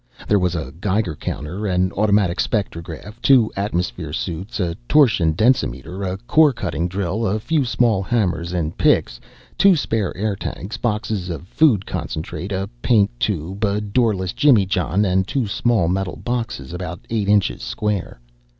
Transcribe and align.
There 0.27 0.39
was 0.39 0.55
a 0.55 0.73
Geiger 0.81 1.15
counter, 1.15 1.67
an 1.67 1.91
automatic 1.91 2.39
spectrograph, 2.39 3.21
two 3.21 3.51
atmosphere 3.55 4.11
suits, 4.13 4.59
a 4.59 4.73
torsion 4.87 5.33
densimeter, 5.33 6.01
a 6.01 6.17
core 6.17 6.53
cutting 6.53 6.87
drill, 6.87 7.23
a 7.27 7.39
few 7.39 7.63
small 7.63 8.01
hammers 8.01 8.51
and 8.51 8.75
picks, 8.75 9.19
two 9.59 9.75
spare 9.75 10.17
air 10.17 10.35
tanks, 10.35 10.75
boxes 10.75 11.29
of 11.29 11.47
food 11.47 11.85
concentrate, 11.85 12.51
a 12.51 12.67
paint 12.81 13.11
tube, 13.19 13.63
a 13.63 13.79
doorless 13.79 14.33
jimmy 14.33 14.65
john 14.65 15.05
and 15.05 15.27
two 15.27 15.45
small 15.45 15.87
metal 15.87 16.15
boxes 16.15 16.73
about 16.73 17.01
eight 17.11 17.27
inches 17.29 17.63
cube. 17.77 18.17